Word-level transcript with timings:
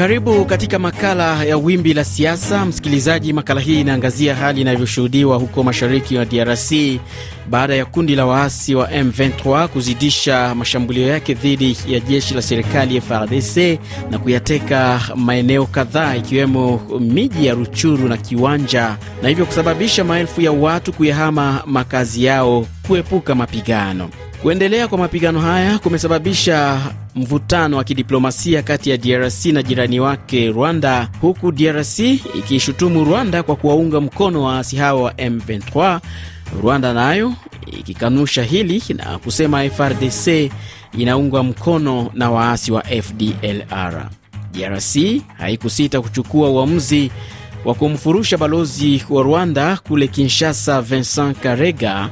Karibu 0.00 0.44
katika 0.44 0.78
makala 0.78 1.44
ya 1.44 1.56
wimbi 1.56 1.94
la 1.94 2.04
siasa, 2.04 2.64
msikilizaji. 2.66 3.32
Makala 3.32 3.60
hii 3.60 3.80
inaangazia 3.80 4.34
hali 4.34 4.60
inavyoshuhudiwa 4.60 5.36
huko 5.36 5.62
mashariki 5.62 6.16
wa 6.16 6.24
DRC 6.24 6.72
baada 7.50 7.74
ya 7.74 7.84
kundi 7.84 8.14
la 8.16 8.26
waasi 8.26 8.74
wa 8.74 8.86
M23 8.90 9.66
kuzidisha 9.68 10.54
mashambulio 10.54 11.06
yake 11.06 11.34
dhidi 11.34 11.76
ya 11.88 12.00
jeshi 12.00 12.34
la 12.34 12.42
serikali 12.42 13.00
FARDC 13.00 13.56
na 14.10 14.18
kuyateka 14.18 15.00
maeneo 15.16 15.66
kadhaa 15.66 16.16
ikiwemo 16.16 16.80
miji 17.00 17.46
ya 17.46 17.54
Ruchuru 17.54 18.08
na 18.08 18.16
Kiwanja, 18.16 18.96
na 19.22 19.28
hivyo 19.28 19.46
kusababisha 19.46 20.04
maelfu 20.04 20.40
ya 20.40 20.52
watu 20.52 20.92
kuyahama 20.92 21.62
makazi 21.66 22.24
yao 22.24 22.66
kuepuka 22.86 23.34
mapigano. 23.34 24.08
Kuendelea 24.42 24.88
kwa 24.88 24.98
mapigano 24.98 25.40
haya 25.40 25.78
kumesababisha 25.78 26.80
mvutano 27.14 27.76
wa 27.76 27.84
kidiplomasia 27.84 28.62
kati 28.62 28.90
ya 28.90 28.96
DRC 28.96 29.46
na 29.46 29.62
jirani 29.62 30.00
wake 30.00 30.48
Rwanda, 30.52 31.08
huku 31.20 31.52
DRC 31.52 31.98
ikishutumu 32.38 33.04
Rwanda 33.04 33.42
kwa 33.42 33.56
kuwaunga 33.56 34.00
mkono 34.00 34.42
waasi 34.42 34.76
hao 34.76 35.02
wa 35.02 35.12
M23, 35.12 36.00
Rwanda 36.62 36.92
nayo 36.94 37.34
ikikanusha 37.66 38.42
hili 38.42 38.82
na 38.96 39.18
kusema 39.18 39.70
FRDC 39.70 40.52
inaungwa 40.98 41.42
mkono 41.42 42.10
na 42.14 42.30
waasi 42.30 42.72
wa 42.72 42.82
FDLR. 42.84 44.08
DRC 44.52 44.96
haikusita 45.38 46.00
kuchukua 46.00 46.50
uamuzi 46.50 47.10
wa 47.64 47.74
kumfurusha 47.74 48.38
balozi 48.38 49.04
wa 49.10 49.22
Rwanda 49.22 49.76
kule 49.88 50.08
Kinshasa, 50.08 50.82
Vincent 50.82 51.38
Karega 51.38 52.08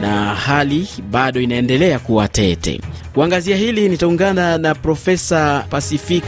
na 0.00 0.34
hali 0.34 0.88
bado 1.10 1.40
inaendelea 1.40 1.98
kuwa 1.98 2.28
tete. 2.28 2.80
Kuangazia 3.14 3.56
hili 3.56 3.88
nitaungana 3.88 4.58
na 4.58 4.74
Profesa 4.74 5.64
Pacific 5.70 6.24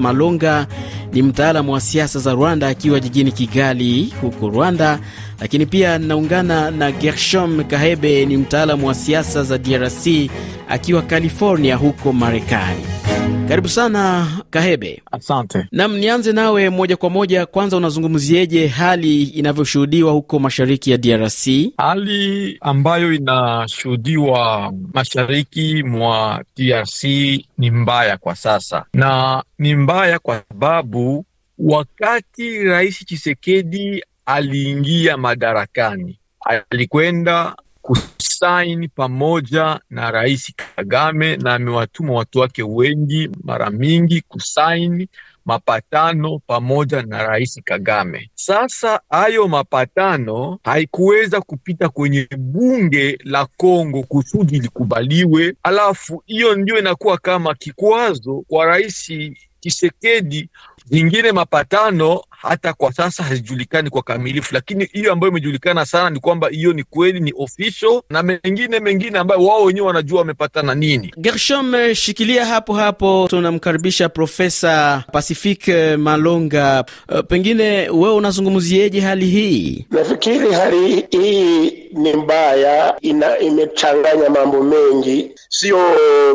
Malonga, 0.00 0.66
ni 1.12 1.22
mtaalamu 1.22 1.72
wa 1.72 1.80
siasa 1.80 2.18
za 2.18 2.32
Rwanda 2.32 2.68
akiwa 2.68 3.00
jijini 3.00 3.32
Kigali 3.32 4.12
huko 4.20 4.48
Rwanda, 4.50 4.98
lakini 5.40 5.66
pia 5.66 5.98
naungana 5.98 6.70
na 6.70 6.92
Gershom 6.92 7.64
Kahebe, 7.64 8.26
ni 8.26 8.36
mtaalamu 8.36 8.86
wa 8.86 8.94
siasa 8.94 9.42
za 9.42 9.58
DRC 9.58 10.06
akiwa 10.68 11.02
California 11.02 11.76
huko 11.76 12.12
Marekani. 12.12 12.84
Karibu 13.52 13.68
sana 13.68 14.26
Kahebe. 14.50 15.02
Asante. 15.12 15.66
Nam, 15.72 15.96
nianze 15.96 16.32
nawe 16.32 16.70
moja 16.70 16.96
kwa 16.96 17.10
moja. 17.10 17.46
Kwanza, 17.46 17.76
unazungumzieje 17.76 18.66
hali 18.66 19.22
inavyoshuhudiwa 19.22 20.12
huko 20.12 20.38
mashariki 20.38 20.90
ya 20.90 20.98
DRC? 20.98 21.46
Hali 21.76 22.58
ambayo 22.60 23.12
inashuhudiwa 23.12 24.72
mashariki 24.94 25.82
mwa 25.82 26.44
DRC 26.56 27.04
ni 27.58 27.70
mbaya 27.70 28.16
kwa 28.16 28.34
sasa, 28.36 28.84
na 28.94 29.42
ni 29.58 29.74
mbaya 29.74 30.18
kwa 30.18 30.42
sababu 30.48 31.24
wakati 31.58 32.64
Rais 32.64 33.06
Chisekedi 33.06 34.04
aliingia 34.26 35.16
madarakani 35.16 36.18
alikwenda 36.70 37.56
kusaini 38.42 38.88
pamoja 38.88 39.80
na 39.90 40.10
Rais 40.10 40.52
Kagame 40.76 41.36
na 41.36 41.54
amewatuma 41.54 42.12
watu 42.12 42.38
wake 42.38 42.62
wengi 42.62 43.30
mara 43.44 43.70
mingi 43.70 44.20
kusaini 44.20 45.08
mapatano 45.44 46.38
pamoja 46.46 47.02
na 47.02 47.22
Rais 47.26 47.60
Kagame. 47.64 48.30
Sasa 48.34 49.00
hayo 49.10 49.48
mapatano 49.48 50.58
haikuweza 50.64 51.40
kupita 51.40 51.88
kwenye 51.88 52.28
bunge 52.38 53.18
la 53.24 53.46
Kongo 53.46 54.02
kusudi 54.02 54.60
likubaliwe, 54.60 55.54
alafu 55.62 56.22
hiyo 56.26 56.54
ndio 56.56 56.78
inakuwa 56.78 57.18
kama 57.18 57.54
kikwazo 57.54 58.44
kwa 58.48 58.66
Rais 58.66 59.10
Tshisekedi. 59.60 60.48
Zingine 60.92 61.32
mapatano 61.32 62.20
hata 62.30 62.72
kwa 62.72 62.92
sasa 62.92 63.22
hazijulikani 63.22 63.90
kwa 63.90 64.02
kamilifu, 64.02 64.54
lakini 64.54 64.84
hiyo 64.92 65.12
ambayo 65.12 65.30
imejulikana 65.30 65.86
sana 65.86 66.10
ni 66.10 66.20
kwamba 66.20 66.48
hiyo 66.48 66.72
ni 66.72 66.82
kweli, 66.84 67.20
ni 67.20 67.32
official, 67.38 68.02
na 68.10 68.22
mengine 68.22 68.80
mengine 68.80 69.18
ambayo 69.18 69.44
wao 69.44 69.64
wenyewe 69.64 69.86
wanajua 69.86 70.18
wamepatana 70.18 70.74
nini. 70.74 71.14
Gershom, 71.18 71.94
shikilia 71.94 72.46
hapo 72.46 72.74
hapo, 72.74 73.26
tunamkaribisha 73.30 74.08
Profesa 74.08 75.04
Pacific 75.12 75.68
Malonga. 75.98 76.84
Uh, 77.08 77.20
pengine 77.20 77.64
wewe 77.90 78.14
unazungumzieje 78.14 79.00
hali 79.00 79.26
hii? 79.26 79.86
Nafikiri 79.90 80.52
hali 80.52 81.06
hii 81.10 81.70
ni 81.92 82.12
mbaya, 82.12 82.96
ina 83.00 83.38
imechanganya 83.38 84.30
mambo 84.30 84.62
mengi, 84.62 85.30
sio 85.48 85.78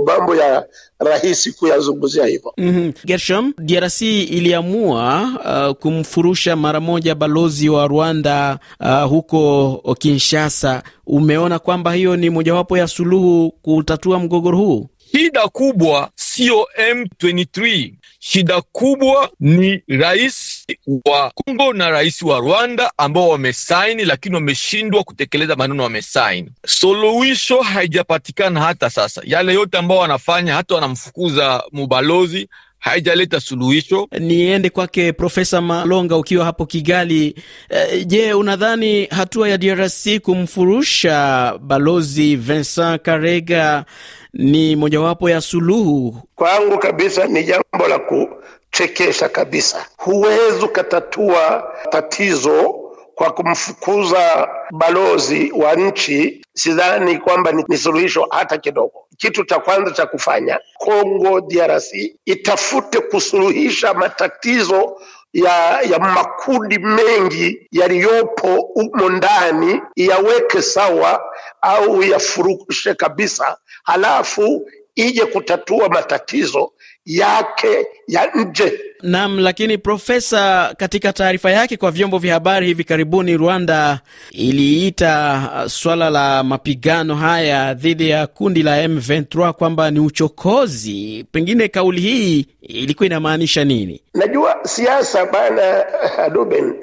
mambo 0.05 0.35
ya 0.35 0.65
rahisi 0.99 1.51
kuyazungumzia 1.53 2.25
hivyo. 2.25 2.53
mm 2.57 2.69
-hmm. 2.69 3.05
Gershom, 3.05 3.53
DRC 3.57 4.01
iliamua 4.01 5.29
uh, 5.69 5.75
kumfurusha 5.75 6.55
mara 6.55 6.79
moja 6.79 7.15
balozi 7.15 7.69
wa 7.69 7.87
Rwanda 7.87 8.59
uh, 8.79 9.03
huko 9.03 9.95
Kinshasa. 9.99 10.83
Umeona 11.07 11.59
kwamba 11.59 11.93
hiyo 11.93 12.15
ni 12.15 12.29
mojawapo 12.29 12.77
ya 12.77 12.87
suluhu 12.87 13.51
kutatua 13.51 14.19
mgogoro 14.19 14.57
huu? 14.57 14.87
Shida 15.11 15.47
kubwa 15.47 16.09
siyo 16.15 16.67
M23, 16.93 17.93
shida 18.29 18.61
kubwa 18.61 19.29
ni 19.39 19.83
rais 19.87 20.65
wa 21.05 21.31
Kongo 21.31 21.73
na 21.73 21.89
rais 21.89 22.21
wa 22.21 22.39
Rwanda 22.39 22.91
ambao 22.97 23.29
wamesaini, 23.29 24.05
lakini 24.05 24.35
wameshindwa 24.35 25.03
kutekeleza 25.03 25.55
maneno 25.55 25.83
wamesaini. 25.83 26.51
Suluhisho 26.65 27.61
haijapatikana 27.61 28.61
hata 28.61 28.89
sasa. 28.89 29.21
Yale 29.25 29.53
yote 29.53 29.77
ambao 29.77 29.97
wanafanya, 29.97 30.55
hata 30.55 30.75
wanamfukuza 30.75 31.63
mubalozi 31.71 32.49
haijaleta 32.79 33.39
suluhisho. 33.39 34.07
Niende 34.19 34.69
kwake 34.69 35.13
Profesa 35.13 35.61
Malonga, 35.61 36.17
ukiwa 36.17 36.45
hapo 36.45 36.65
Kigali. 36.65 37.35
E, 37.69 38.05
je, 38.05 38.33
unadhani 38.33 39.05
hatua 39.05 39.49
ya 39.49 39.57
DRC 39.57 40.19
kumfurusha 40.21 41.53
balozi 41.61 42.35
Vincent 42.35 43.01
Karega 43.01 43.85
ni 44.33 44.75
mojawapo 44.75 45.29
ya 45.29 45.41
suluhu? 45.41 46.21
Kwangu 46.35 46.77
kabisa 46.79 47.25
ni 47.25 47.43
jambo 47.43 47.87
la 47.89 47.99
kuchekesha 47.99 49.29
kabisa. 49.29 49.85
Huwezi 49.97 50.65
ukatatua 50.65 51.63
tatizo 51.91 52.75
kwa 53.17 53.31
kumfukuza 53.33 54.49
balozi 54.71 55.51
wa 55.55 55.75
nchi. 55.75 56.41
Sidhani 56.53 57.17
kwamba 57.17 57.51
ni, 57.51 57.65
ni 57.67 57.77
suluhisho 57.77 58.27
hata 58.31 58.57
kidogo. 58.57 59.07
Kitu 59.17 59.45
cha 59.45 59.59
kwanza 59.59 59.91
cha 59.91 60.05
kufanya, 60.05 60.59
Kongo 60.77 61.41
DRC 61.41 61.93
itafute 62.25 62.99
kusuluhisha 62.99 63.93
matatizo 63.93 65.01
ya, 65.33 65.81
ya 65.81 65.99
makundi 65.99 66.79
mengi 66.79 67.67
yaliyopo 67.71 68.47
humo 68.73 69.09
ndani, 69.09 69.81
yaweke 69.95 70.61
sawa 70.61 71.21
au 71.61 72.03
yafurushe 72.03 72.93
kabisa, 72.93 73.57
halafu 73.83 74.69
ije 74.95 75.25
kutatua 75.25 75.89
matatizo 75.89 76.71
yake 77.05 77.87
ya 78.07 78.31
nje. 78.35 78.79
Naam, 79.03 79.39
lakini 79.39 79.77
profesa, 79.77 80.73
katika 80.77 81.13
taarifa 81.13 81.51
yake 81.51 81.77
kwa 81.77 81.91
vyombo 81.91 82.17
vya 82.17 82.33
habari 82.33 82.67
hivi 82.67 82.83
karibuni, 82.83 83.37
Rwanda 83.37 83.99
iliita 84.31 85.41
swala 85.67 86.09
la 86.09 86.43
mapigano 86.43 87.15
haya 87.15 87.73
dhidi 87.73 88.09
ya 88.09 88.27
kundi 88.27 88.63
la 88.63 88.87
M23 88.87 89.51
kwamba 89.51 89.91
ni 89.91 89.99
uchokozi. 89.99 91.25
Pengine 91.31 91.67
kauli 91.67 92.01
hii 92.01 92.47
ilikuwa 92.61 93.05
inamaanisha 93.07 93.63
nini? 93.65 94.01
Najua 94.13 94.55
siasa 94.63 95.25
bana, 95.25 95.85
Ruben, 96.33 96.73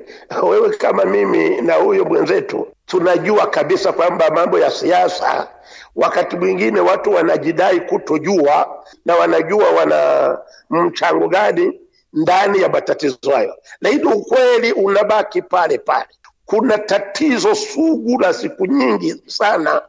wewe 0.42 0.70
kama 0.76 1.04
mimi 1.04 1.60
na 1.60 1.74
huyo 1.74 2.04
mwenzetu 2.04 2.66
tunajua 2.86 3.47
kabisa 3.47 3.92
kwamba 3.92 4.30
mambo 4.30 4.59
ya 4.59 4.71
siasa 4.71 5.48
wakati 5.97 6.36
mwingine 6.36 6.80
watu 6.80 7.10
wanajidai 7.12 7.80
kutojua 7.80 8.84
na 9.06 9.15
wanajua 9.16 9.71
wana 9.71 10.39
mchango 10.71 11.28
gani 11.28 11.72
ndani 12.15 12.63
ya 12.63 12.69
matatizo 12.69 13.19
hayo, 13.34 13.55
lakini 13.81 14.05
ukweli 14.05 14.72
unabaki 14.72 15.43
pale 15.43 15.78
pale. 15.78 16.09
Kuna 16.47 16.78
tatizo 16.78 17.55
sugu 17.55 18.21
la 18.21 18.34
siku 18.34 18.66
nyingi 18.66 19.22
sana 19.27 19.83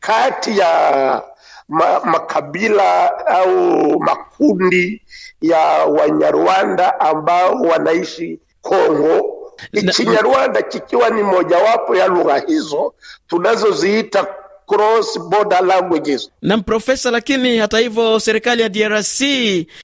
kati 0.00 0.58
ya 0.58 1.22
ma, 1.68 2.00
makabila 2.04 3.18
au 3.26 4.00
makundi 4.00 5.02
ya 5.40 5.58
Wanyarwanda 5.84 7.00
ambao 7.00 7.54
wanaishi 7.54 8.40
Kongo, 8.62 9.32
Kinyarwanda 9.96 10.62
kikiwa 10.62 11.10
ni 11.10 11.22
mojawapo 11.22 11.96
ya 11.96 12.06
lugha 12.06 12.38
hizo 12.38 12.94
tunazoziita 13.26 14.26
cross 14.66 15.18
border 15.30 15.62
languages. 15.64 16.30
Na 16.42 16.58
profesa, 16.58 17.10
lakini 17.10 17.58
hata 17.58 17.78
hivyo 17.78 18.20
serikali 18.20 18.62
ya 18.62 18.68
DRC 18.68 19.20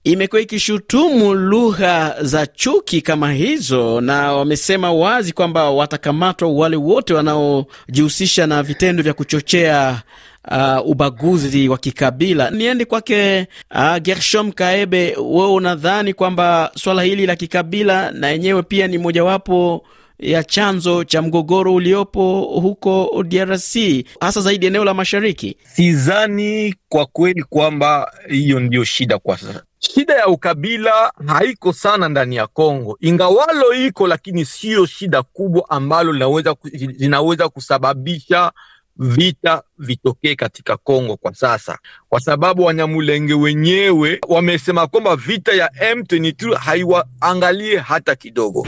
imekuwa 0.04 0.40
ikishutumu 0.42 1.34
lugha 1.34 2.16
za 2.20 2.46
chuki 2.46 3.00
kama 3.02 3.32
hizo, 3.32 4.00
na 4.00 4.32
wamesema 4.32 4.92
wazi 4.92 5.32
kwamba 5.32 5.70
watakamatwa 5.70 6.48
wale 6.52 6.76
wote 6.76 7.14
wanaojihusisha 7.14 8.46
na 8.46 8.62
vitendo 8.62 9.02
vya 9.02 9.14
kuchochea 9.14 10.02
uh, 10.50 10.86
ubaguzi 10.90 11.68
wa 11.68 11.78
kikabila. 11.78 12.50
Niende 12.50 12.84
kwake 12.84 13.46
uh, 13.74 13.96
Gershom 13.98 14.52
Kaebe, 14.52 15.16
wewe 15.20 15.52
unadhani 15.52 16.14
kwamba 16.14 16.72
swala 16.76 17.02
hili 17.02 17.26
la 17.26 17.36
kikabila 17.36 18.10
na 18.10 18.28
yenyewe 18.30 18.62
pia 18.62 18.86
ni 18.86 18.98
mojawapo 18.98 19.84
ya 20.22 20.44
chanzo 20.44 21.04
cha 21.04 21.22
mgogoro 21.22 21.74
uliopo 21.74 22.40
huko 22.40 23.22
DRC 23.28 23.76
hasa 24.20 24.40
zaidi 24.40 24.66
eneo 24.66 24.84
la 24.84 24.94
mashariki? 24.94 25.56
Sidhani 25.74 26.74
kwa 26.88 27.06
kweli 27.06 27.42
kwamba 27.42 28.12
hiyo 28.28 28.60
ndiyo 28.60 28.84
shida 28.84 29.18
kwa 29.18 29.38
sasa. 29.38 29.62
Shida 29.78 30.14
ya 30.14 30.26
ukabila 30.28 31.12
haiko 31.26 31.72
sana 31.72 32.08
ndani 32.08 32.36
ya 32.36 32.46
Kongo, 32.46 32.96
ingawalo 33.00 33.74
iko, 33.74 34.06
lakini 34.08 34.44
siyo 34.44 34.86
shida 34.86 35.22
kubwa 35.22 35.70
ambalo 35.70 36.12
linaweza, 36.12 36.54
linaweza 36.72 37.48
kusababisha 37.48 38.52
vita 38.96 39.62
vitokee 39.78 40.34
katika 40.34 40.76
Kongo 40.76 41.16
kwa 41.16 41.34
sasa, 41.34 41.78
kwa 42.08 42.20
sababu 42.20 42.62
Wanyamulenge 42.64 43.34
wenyewe 43.34 44.20
wamesema 44.28 44.86
kwamba 44.86 45.16
vita 45.16 45.52
ya 45.52 45.70
M23 45.94 46.54
haiwaangalie 46.56 47.78
hata 47.78 48.14
kidogo. 48.14 48.66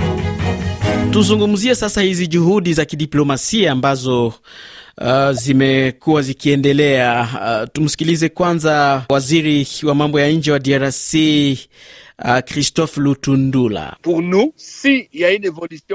Tuzungumzie 1.15 1.75
sasa 1.75 2.01
hizi 2.03 2.27
juhudi 2.27 2.75
za 2.75 2.85
kidiplomasia 2.85 3.73
ambazo 3.73 4.33
uh, 5.01 5.31
zimekuwa 5.31 6.23
zikiendelea. 6.23 7.29
Uh, 7.63 7.69
tumsikilize 7.73 8.29
kwanza 8.29 9.05
waziri 9.09 9.69
wa 9.83 9.95
mambo 9.95 10.21
ya 10.21 10.31
nje 10.31 10.53
wa 10.53 10.59
DRC 10.59 11.15
uh, 12.25 12.39
Christophe 12.45 13.01
Lutundula. 13.01 13.97
Si 14.57 15.09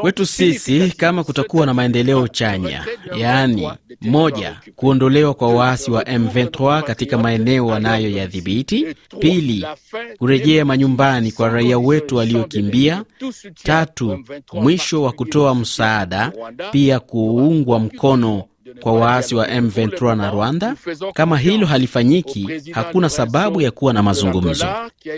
kwetu 0.02 0.26
sisi, 0.26 0.94
kama 0.98 1.24
kutakuwa 1.24 1.66
na 1.66 1.74
maendeleo 1.74 2.28
chanya, 2.28 2.86
yaani 3.18 3.70
moja, 4.02 4.60
kuondolewa 4.76 5.34
kwa 5.34 5.54
waasi 5.54 5.92
wa 5.92 6.04
M23 6.04 6.84
katika 6.84 7.18
maeneo 7.18 7.66
wanayoyadhibiti; 7.66 8.96
pili, 9.20 9.66
kurejea 10.18 10.66
manyumbani 10.66 11.32
kwa 11.32 11.50
raia 11.50 11.80
wetu 11.80 12.16
waliokimbia; 12.16 13.04
tatu, 13.64 14.24
mwisho 14.54 15.04
wa 15.04 15.12
kutoa 15.12 15.56
msaada, 15.56 16.32
pia 16.72 17.00
kuungwa 17.00 17.80
mkono 17.80 18.44
kwa 18.82 18.94
waasi 18.94 19.36
wa 19.36 19.48
M23 19.48 20.16
na 20.16 20.32
Rwanda. 20.32 20.76
Kama 21.14 21.38
hilo 21.38 21.66
halifanyiki, 21.68 22.48
hakuna 22.72 23.10
sababu 23.10 23.62
ya 23.62 23.72
kuwa 23.72 23.94
na 23.94 24.04
mazungumzo. 24.04 24.66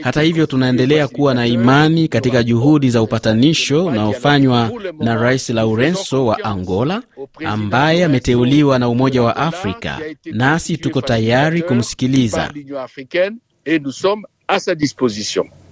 Hata 0.01 0.21
hivyo, 0.21 0.45
tunaendelea 0.45 1.07
kuwa 1.07 1.33
na 1.33 1.47
imani 1.47 2.07
katika 2.07 2.43
juhudi 2.43 2.89
za 2.89 3.01
upatanisho 3.01 3.85
unaofanywa 3.85 4.71
na 4.99 5.15
Rais 5.15 5.49
Laurenso 5.49 6.25
wa 6.25 6.43
Angola 6.43 7.01
ambaye 7.45 8.05
ameteuliwa 8.05 8.79
na 8.79 8.89
Umoja 8.89 9.21
wa 9.21 9.35
Afrika, 9.35 9.99
nasi 10.25 10.77
tuko 10.77 11.01
tayari 11.01 11.61
kumsikiliza. 11.61 12.53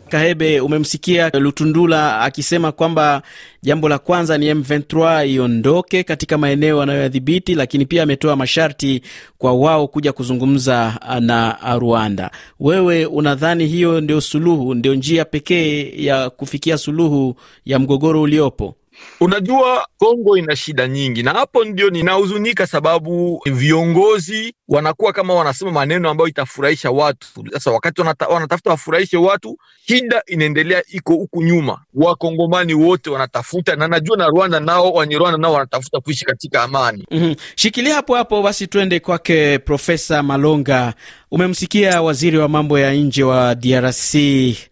Kahebe, 0.10 0.60
umemsikia 0.62 1.30
Lutundula 1.30 2.22
akisema 2.22 2.72
kwamba 2.72 3.22
jambo 3.62 3.90
la 3.90 3.98
kwanza 4.00 4.38
ni 4.38 4.54
M23 4.54 5.28
iondoke 5.28 6.04
katika 6.04 6.38
maeneo 6.38 6.82
anayoyadhibiti, 6.82 7.56
lakini 7.56 7.86
pia 7.86 8.04
ametoa 8.04 8.36
masharti 8.36 9.02
kwa 9.38 9.54
wao 9.54 9.88
kuja 9.88 10.14
kuzungumza 10.14 11.00
na 11.20 11.58
Rwanda. 11.80 12.32
Wewe 12.60 13.06
unadhani 13.06 13.66
hiyo 13.68 14.02
ndio 14.02 14.22
suluhu, 14.22 14.74
ndio 14.76 14.96
njia 14.96 15.26
pekee 15.26 15.94
ya 15.98 16.30
kufikia 16.30 16.78
suluhu 16.78 17.36
ya 17.66 17.80
mgogoro 17.80 18.22
uliopo? 18.22 18.76
Unajua, 19.20 19.88
Kongo 19.98 20.38
ina 20.38 20.56
shida 20.56 20.88
nyingi, 20.88 21.24
na 21.24 21.32
hapo 21.32 21.64
ndio 21.66 21.90
ninahuzunika, 21.90 22.68
sababu 22.68 23.42
viongozi 23.46 24.54
wanakuwa 24.70 25.14
kama 25.14 25.34
wanasema 25.34 25.72
maneno 25.72 26.10
ambayo 26.10 26.28
itafurahisha 26.28 26.92
watu. 26.92 27.28
Sasa 27.54 27.72
wakati 27.72 28.02
wanata, 28.02 28.28
wanatafuta 28.28 28.70
wafurahishe 28.70 29.18
watu, 29.18 29.58
shida 29.88 30.24
inaendelea 30.28 30.84
iko 30.88 31.14
huku 31.14 31.44
nyuma. 31.44 31.82
Wakongomani 31.94 32.74
wote 32.74 33.10
wanatafuta, 33.10 33.76
na 33.76 33.88
najua 33.88 34.18
na 34.18 34.28
Rwanda 34.28 34.60
nao, 34.60 34.92
Wanyarwanda 34.92 35.38
nao 35.38 35.54
wanatafuta 35.54 36.00
kuishi 36.00 36.26
katika 36.26 36.64
amani. 36.64 37.06
mm 37.12 37.20
-hmm. 37.20 37.36
Shikilia 37.56 37.96
hapo 37.96 38.16
hapo 38.16 38.42
basi, 38.42 38.68
tuende 38.68 39.00
kwake 39.00 39.60
Profesa 39.60 40.24
Malonga. 40.24 40.94
Umemsikia 41.32 42.02
waziri 42.02 42.38
wa 42.38 42.48
mambo 42.50 42.80
ya 42.80 42.94
nje 42.94 43.24
wa 43.24 43.56
DRC 43.56 44.16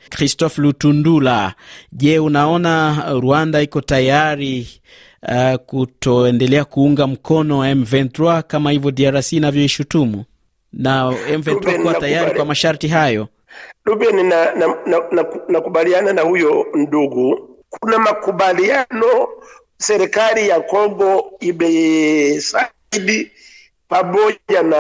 Christophe 0.09 0.61
Lutundula. 0.61 1.53
Je, 1.91 2.19
unaona 2.19 3.03
Rwanda 3.21 3.61
iko 3.61 3.81
tayari 3.81 4.67
uh, 5.23 5.55
kutoendelea 5.55 6.65
kuunga 6.65 7.07
mkono 7.07 7.63
M23 7.73 8.43
kama 8.43 8.71
hivyo 8.71 8.91
DRC 8.91 9.33
inavyoishutumu 9.33 10.25
na 10.73 11.11
M23 11.11 11.81
kuwa 11.81 11.93
tayari 11.93 12.35
kwa 12.35 12.45
masharti 12.45 12.87
hayo? 12.87 13.27
Ruben, 13.85 14.25
nakubaliana 15.47 16.01
na, 16.01 16.11
na, 16.11 16.13
na, 16.13 16.23
na 16.23 16.29
huyo 16.29 16.65
ndugu. 16.73 17.49
Kuna 17.69 17.99
makubaliano 17.99 19.27
serikali 19.77 20.49
ya 20.49 20.59
Kongo 20.61 21.31
imesaidi 21.39 23.31
pamoja 23.87 24.63
na 24.63 24.77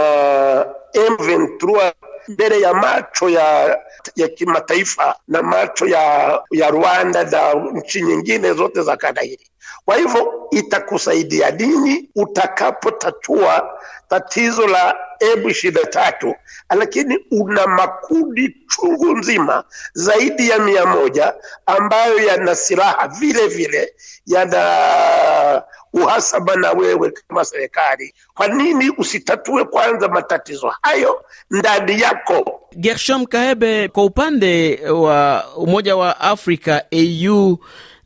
M23 0.93 1.91
mbele 2.27 2.61
ya 2.61 2.73
macho 2.73 3.29
ya 3.29 3.79
ya 4.15 4.27
kimataifa 4.27 5.15
na 5.27 5.41
macho 5.41 5.87
ya 5.87 6.39
ya 6.51 6.69
Rwanda 6.69 7.23
na 7.23 7.53
nchi 7.53 8.01
nyingine 8.01 8.53
zote 8.53 8.81
za 8.81 8.97
kanda 8.97 9.21
hili. 9.21 9.47
Kwa 9.85 9.95
hivyo 9.97 10.47
itakusaidia 10.51 11.51
nini 11.51 12.09
utakapotatua 12.15 13.79
tatizo 14.09 14.67
la 14.67 14.95
ebu 15.19 15.49
ishirini 15.49 15.81
na 15.81 15.87
tatu, 15.89 16.35
lakini 16.77 17.19
una 17.31 17.67
makundi 17.67 18.55
chungu 18.67 19.17
nzima 19.17 19.63
zaidi 19.93 20.49
ya 20.49 20.59
mia 20.59 20.85
moja 20.85 21.33
ambayo 21.65 22.19
yana 22.19 22.55
silaha 22.55 23.07
vile 23.07 23.47
vile 23.47 23.93
yana 24.25 25.63
uhasaba 25.93 26.55
na 26.55 26.71
wewe 26.71 27.11
kama 27.11 27.45
serikali. 27.45 28.13
Kwa 28.33 28.47
nini 28.47 28.89
usitatue 28.97 29.63
kwanza 29.65 30.07
matatizo 30.07 30.73
hayo 30.81 31.25
ndani 31.51 32.01
yako? 32.01 32.61
Gershom 32.75 33.25
Kahebe, 33.25 33.87
kwa 33.87 34.03
upande 34.05 34.79
wa 34.91 35.45
Umoja 35.57 35.95
wa 35.95 36.19
Afrika 36.19 36.83
AU 36.91 37.57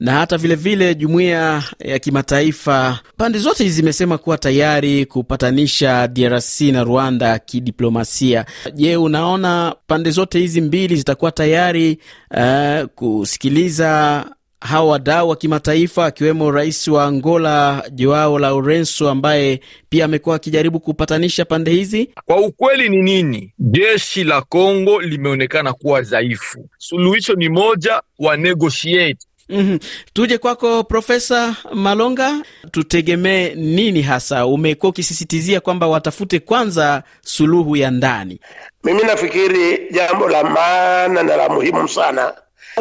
na 0.01 0.12
hata 0.12 0.38
vilevile 0.38 0.95
jumuiya 0.95 1.63
ya 1.80 2.00
kimataifa, 2.00 3.00
pande 3.18 3.39
zote 3.39 3.63
hizi 3.63 3.75
zimesema 3.75 4.18
kuwa 4.18 4.38
tayari 4.38 5.06
kupatanisha 5.06 6.07
DRC 6.07 6.62
na 6.62 6.83
Rwanda 6.83 7.40
kidiplomasia. 7.40 8.45
Je, 8.73 8.97
unaona 8.97 9.75
pande 9.87 10.09
zote 10.11 10.40
hizi 10.40 10.61
mbili 10.61 10.95
zitakuwa 10.95 11.31
tayari 11.31 11.97
uh, 12.31 12.85
kusikiliza 12.95 14.25
hawa 14.61 14.92
wadau 14.92 15.30
wa 15.30 15.35
kimataifa 15.35 16.06
akiwemo 16.06 16.52
rais 16.52 16.87
wa 16.87 17.06
Angola 17.06 17.83
Joao 17.92 18.40
Lourenco 18.40 19.09
ambaye 19.09 19.61
pia 19.90 20.06
amekuwa 20.06 20.35
akijaribu 20.35 20.80
kupatanisha 20.80 21.45
pande 21.45 21.71
hizi. 21.71 22.09
Kwa 22.25 22.37
ukweli 22.37 22.90
ni 22.90 23.02
nini? 23.02 23.54
Jeshi 23.59 24.23
la 24.23 24.42
Kongo 24.42 25.02
limeonekana 25.02 25.73
kuwa 25.73 26.02
dhaifu. 26.02 26.69
Suluhisho 26.78 27.33
ni 27.33 27.49
moja, 27.49 28.02
wa 28.19 28.37
negotiate 28.37 29.28
Mm 29.51 29.59
-hmm. 29.59 29.79
Tuje 30.13 30.37
kwako 30.37 30.83
Profesa 30.83 31.55
Malonga, 31.73 32.41
tutegemee 32.71 33.55
nini 33.55 34.01
hasa? 34.01 34.45
Umekuwa 34.45 34.89
ukisisitizia 34.89 35.59
kwamba 35.59 35.87
watafute 35.87 36.39
kwanza 36.39 37.03
suluhu 37.21 37.75
ya 37.75 37.91
ndani. 37.91 38.39
Mimi 38.83 39.03
nafikiri 39.03 39.87
jambo 39.91 40.29
la 40.29 40.43
maana 40.43 41.23
na 41.23 41.35
la 41.35 41.49
muhimu 41.49 41.87
sana 41.87 42.33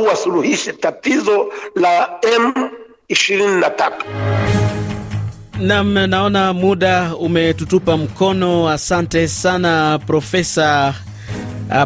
wasuluhishe 0.07 0.73
tatizo 0.73 1.53
la 1.75 2.11
M 2.39 2.53
ishirini 3.09 3.61
na 3.61 3.71
tatu. 3.71 4.07
Nam, 5.61 5.93
naona 5.95 6.53
muda 6.53 7.15
umetutupa 7.17 7.97
mkono. 7.97 8.69
Asante 8.69 9.29
sana 9.29 9.99
Profesa 10.07 10.95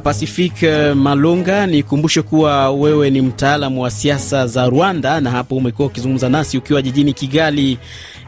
Pacifique 0.02 0.94
Malunga. 0.94 1.66
Nikumbushe 1.66 2.22
kuwa 2.22 2.70
wewe 2.70 3.10
ni 3.10 3.20
mtaalamu 3.20 3.82
wa 3.82 3.90
siasa 3.90 4.46
za 4.46 4.66
Rwanda 4.68 5.20
na 5.20 5.30
hapo 5.30 5.56
umekuwa 5.56 5.88
ukizungumza 5.88 6.28
nasi 6.28 6.58
ukiwa 6.58 6.82
jijini 6.82 7.12
Kigali 7.12 7.78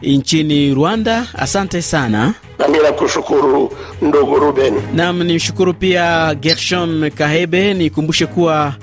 nchini 0.01 0.73
Rwanda. 0.73 1.27
Asante 1.37 1.81
sana. 1.81 2.33
Nami 2.59 2.77
nakushukuru 2.83 3.71
ndugu 4.01 4.35
Ruben. 4.35 4.73
Nam, 4.95 5.23
nimshukuru 5.23 5.73
pia 5.73 6.35
Gershom 6.35 7.09
Kahebe. 7.09 7.73
Nikumbushe 7.73 8.25
kuwa 8.25 8.73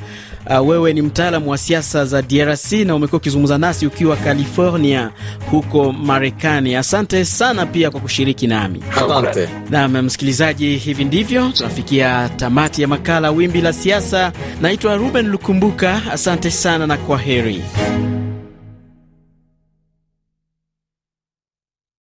Uh, 0.51 0.69
wewe 0.69 0.93
ni 0.93 1.03
mtaalamu 1.03 1.51
wa 1.51 1.59
siasa 1.59 2.05
za 2.05 2.23
DRC 2.23 2.73
na 2.73 2.95
umekuwa 2.95 3.17
ukizungumza 3.19 3.59
nasi 3.59 3.87
ukiwa 3.87 4.17
California 4.17 5.11
huko 5.51 5.93
Marekani. 5.93 6.75
Asante 6.77 7.25
sana 7.25 7.67
pia 7.67 7.91
kwa 7.91 8.01
kushiriki 8.01 8.47
nami. 8.47 8.83
Asante. 8.97 9.49
Naam, 9.71 10.03
msikilizaji, 10.03 10.77
hivi 10.77 11.05
ndivyo 11.05 11.49
tunafikia 11.57 12.29
tamati 12.37 12.83
ya 12.83 12.89
makala 12.89 13.31
Wimbi 13.31 13.61
la 13.61 13.73
Siasa. 13.73 14.33
Naitwa 14.61 14.97
Ruben 14.97 15.27
Lukumbuka, 15.29 16.01
asante 16.13 16.51
sana 16.51 16.87
na 16.87 16.97
kwa 16.97 17.19
heri. 17.19 17.63